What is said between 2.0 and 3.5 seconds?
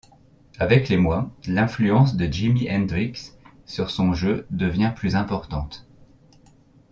de Jimi Hendrix